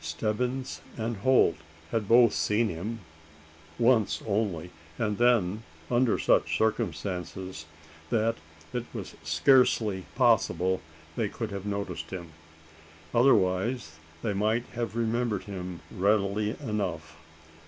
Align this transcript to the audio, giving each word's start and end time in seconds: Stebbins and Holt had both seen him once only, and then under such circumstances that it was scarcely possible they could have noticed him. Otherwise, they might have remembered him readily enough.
Stebbins 0.03 0.81
and 0.97 1.17
Holt 1.17 1.57
had 1.91 2.07
both 2.07 2.33
seen 2.33 2.69
him 2.69 3.01
once 3.77 4.23
only, 4.25 4.71
and 4.97 5.19
then 5.19 5.61
under 5.91 6.17
such 6.17 6.57
circumstances 6.57 7.67
that 8.09 8.37
it 8.73 8.85
was 8.95 9.13
scarcely 9.21 10.05
possible 10.15 10.81
they 11.15 11.29
could 11.29 11.51
have 11.51 11.67
noticed 11.67 12.09
him. 12.09 12.31
Otherwise, 13.13 13.99
they 14.23 14.33
might 14.33 14.65
have 14.73 14.95
remembered 14.95 15.43
him 15.43 15.81
readily 15.91 16.55
enough. 16.61 17.15